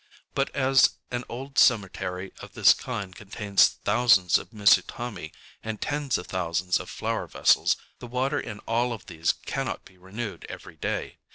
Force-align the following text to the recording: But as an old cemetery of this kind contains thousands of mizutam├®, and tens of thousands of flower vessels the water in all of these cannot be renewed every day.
But 0.33 0.49
as 0.55 0.95
an 1.11 1.23
old 1.29 1.59
cemetery 1.59 2.33
of 2.39 2.53
this 2.53 2.73
kind 2.73 3.15
contains 3.15 3.67
thousands 3.83 4.39
of 4.39 4.49
mizutam├®, 4.49 5.31
and 5.61 5.79
tens 5.79 6.17
of 6.17 6.25
thousands 6.25 6.79
of 6.79 6.89
flower 6.89 7.27
vessels 7.27 7.77
the 7.99 8.07
water 8.07 8.39
in 8.39 8.57
all 8.61 8.93
of 8.93 9.05
these 9.05 9.31
cannot 9.45 9.85
be 9.85 9.99
renewed 9.99 10.47
every 10.49 10.75
day. 10.77 11.19